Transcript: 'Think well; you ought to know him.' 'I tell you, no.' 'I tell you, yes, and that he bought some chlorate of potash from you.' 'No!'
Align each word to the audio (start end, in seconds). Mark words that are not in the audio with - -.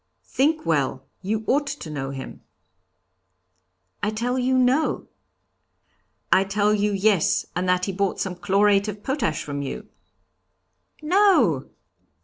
'Think 0.23 0.65
well; 0.65 1.05
you 1.21 1.43
ought 1.45 1.67
to 1.67 1.89
know 1.91 2.09
him.' 2.09 2.41
'I 4.01 4.09
tell 4.09 4.39
you, 4.39 4.57
no.' 4.57 5.05
'I 6.31 6.43
tell 6.45 6.73
you, 6.73 6.91
yes, 6.91 7.45
and 7.55 7.69
that 7.69 7.85
he 7.85 7.91
bought 7.91 8.19
some 8.19 8.33
chlorate 8.33 8.87
of 8.87 9.03
potash 9.03 9.43
from 9.43 9.61
you.' 9.61 9.87
'No!' 11.03 11.69